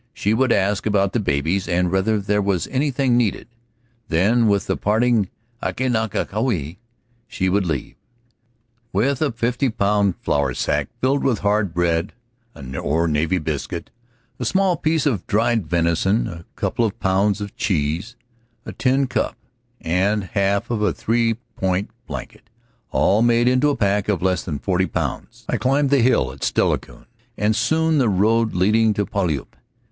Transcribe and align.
She 0.15 0.33
would 0.33 0.51
ask 0.51 0.87
about 0.87 1.13
the 1.13 1.19
babies 1.19 1.67
and 1.67 1.91
whether 1.91 2.19
there 2.19 2.41
was 2.41 2.65
anything 2.69 3.15
needed. 3.17 3.47
Then 4.07 4.47
with 4.47 4.65
the 4.65 4.75
parting 4.75 5.29
"Alki 5.61 5.89
nika 5.89 6.25
keelapie," 6.25 6.77
she 7.27 7.49
would 7.49 7.67
leave. 7.67 7.93
With 8.91 9.21
a 9.21 9.31
fifty 9.31 9.69
pound 9.69 10.15
flour 10.17 10.55
sack 10.55 10.89
filled 11.01 11.23
with 11.23 11.41
hard 11.41 11.71
bread, 11.71 12.13
or 12.55 13.07
navy 13.07 13.37
biscuit, 13.37 13.91
a 14.39 14.45
small 14.45 14.75
piece 14.75 15.05
of 15.05 15.27
dried 15.27 15.67
venison, 15.67 16.25
a 16.27 16.45
couple 16.55 16.83
of 16.83 16.99
pounds 16.99 17.39
of 17.39 17.55
cheese, 17.55 18.15
a 18.65 18.71
tin 18.71 19.05
cup, 19.05 19.35
and 19.81 20.23
half 20.23 20.71
of 20.71 20.81
a 20.81 20.93
three 20.93 21.35
point 21.55 21.91
blanket, 22.07 22.49
all 22.89 23.21
made 23.21 23.47
into 23.47 23.69
a 23.69 23.75
pack 23.77 24.09
of 24.09 24.23
less 24.23 24.41
than 24.41 24.57
forty 24.57 24.87
pounds, 24.87 25.45
I 25.47 25.57
climbed 25.57 25.91
the 25.91 26.01
hill 26.01 26.31
at 26.31 26.43
Steilacoom 26.43 27.05
and 27.37 27.53
took 27.53 27.97
the 27.99 28.09
road 28.09 28.55
leading 28.55 28.95
to 28.95 29.05
Puyallup. 29.05 29.55